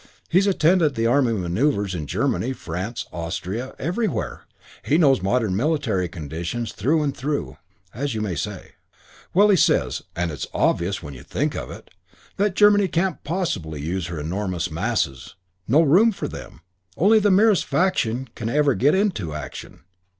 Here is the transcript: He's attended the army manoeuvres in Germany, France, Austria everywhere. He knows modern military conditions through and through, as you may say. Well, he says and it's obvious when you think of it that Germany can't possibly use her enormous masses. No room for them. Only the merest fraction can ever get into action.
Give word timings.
He's 0.29 0.47
attended 0.47 0.95
the 0.95 1.05
army 1.05 1.31
manoeuvres 1.33 1.93
in 1.93 2.07
Germany, 2.07 2.53
France, 2.53 3.05
Austria 3.13 3.75
everywhere. 3.77 4.47
He 4.81 4.97
knows 4.97 5.21
modern 5.21 5.55
military 5.55 6.07
conditions 6.09 6.71
through 6.71 7.03
and 7.03 7.15
through, 7.15 7.57
as 7.93 8.15
you 8.15 8.19
may 8.23 8.33
say. 8.33 8.71
Well, 9.31 9.49
he 9.49 9.55
says 9.55 10.01
and 10.15 10.31
it's 10.31 10.47
obvious 10.55 11.03
when 11.03 11.13
you 11.13 11.21
think 11.21 11.53
of 11.55 11.69
it 11.69 11.91
that 12.37 12.55
Germany 12.55 12.87
can't 12.87 13.23
possibly 13.23 13.79
use 13.79 14.07
her 14.07 14.19
enormous 14.19 14.71
masses. 14.71 15.35
No 15.67 15.83
room 15.83 16.11
for 16.11 16.27
them. 16.27 16.61
Only 16.97 17.19
the 17.19 17.29
merest 17.29 17.65
fraction 17.65 18.27
can 18.33 18.49
ever 18.49 18.73
get 18.73 18.95
into 18.95 19.35
action. 19.35 19.81